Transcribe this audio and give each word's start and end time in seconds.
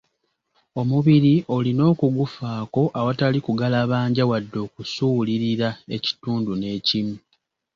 Omubiri 0.81 1.33
olina 1.55 1.81
okugufaako 1.91 2.83
awatali 2.99 3.39
kugalabanja 3.45 4.23
wadde 4.29 4.57
okusuulirira 4.67 5.69
ekitundu 5.95 6.51
n'ekimu. 6.57 7.15